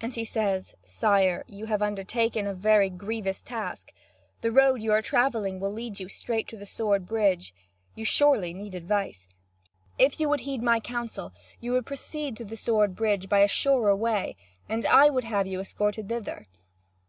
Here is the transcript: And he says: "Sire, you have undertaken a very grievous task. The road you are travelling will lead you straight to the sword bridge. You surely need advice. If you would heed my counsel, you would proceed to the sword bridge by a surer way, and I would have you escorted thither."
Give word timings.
And 0.00 0.14
he 0.14 0.24
says: 0.24 0.76
"Sire, 0.84 1.42
you 1.48 1.66
have 1.66 1.82
undertaken 1.82 2.46
a 2.46 2.54
very 2.54 2.88
grievous 2.88 3.42
task. 3.42 3.92
The 4.40 4.52
road 4.52 4.76
you 4.80 4.92
are 4.92 5.02
travelling 5.02 5.58
will 5.58 5.72
lead 5.72 5.98
you 5.98 6.08
straight 6.08 6.46
to 6.46 6.56
the 6.56 6.66
sword 6.66 7.04
bridge. 7.08 7.52
You 7.96 8.04
surely 8.04 8.54
need 8.54 8.76
advice. 8.76 9.26
If 9.98 10.20
you 10.20 10.28
would 10.28 10.42
heed 10.42 10.62
my 10.62 10.78
counsel, 10.78 11.32
you 11.58 11.72
would 11.72 11.84
proceed 11.84 12.36
to 12.36 12.44
the 12.44 12.56
sword 12.56 12.94
bridge 12.94 13.28
by 13.28 13.40
a 13.40 13.48
surer 13.48 13.96
way, 13.96 14.36
and 14.68 14.86
I 14.86 15.10
would 15.10 15.24
have 15.24 15.48
you 15.48 15.58
escorted 15.58 16.08
thither." 16.08 16.46